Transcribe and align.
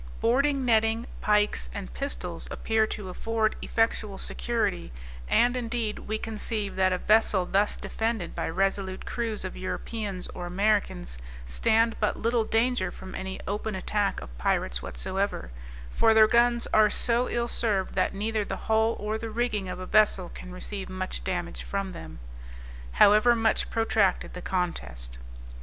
Boarding 0.19 0.65
netting, 0.65 1.05
pikes 1.21 1.69
and 1.75 1.93
pistols, 1.93 2.47
appear 2.49 2.87
to 2.87 3.09
afford 3.09 3.55
effectual 3.61 4.17
security; 4.17 4.91
and, 5.27 5.55
indeed, 5.55 5.99
we 5.99 6.17
conceive 6.17 6.75
that 6.75 6.91
a 6.91 6.97
vessel 6.97 7.45
thus 7.45 7.77
defended 7.77 8.33
by 8.33 8.49
resolute 8.49 9.05
crews 9.05 9.45
of 9.45 9.55
Europeans 9.55 10.27
or 10.29 10.47
Americans 10.47 11.19
stand 11.45 11.95
but 11.99 12.17
little 12.17 12.43
danger 12.43 12.89
from 12.89 13.13
any 13.13 13.39
open 13.47 13.75
attack 13.75 14.19
of 14.21 14.35
pirates 14.39 14.81
whatsoever; 14.81 15.51
for 15.91 16.15
their 16.15 16.25
guns 16.27 16.65
are 16.73 16.89
so 16.89 17.29
ill 17.29 17.47
served, 17.47 17.93
that 17.93 18.11
neither 18.15 18.43
the 18.43 18.57
hull 18.65 18.95
or 18.99 19.19
the 19.19 19.29
rigging 19.29 19.69
of 19.69 19.77
a 19.79 19.85
vessel 19.85 20.29
can 20.29 20.51
receive 20.51 20.89
much 20.89 21.23
damage 21.23 21.61
from 21.61 21.91
them, 21.91 22.17
however 22.93 23.35
much 23.35 23.69
protracted 23.69 24.33
the 24.33 24.41
contest. 24.41 25.19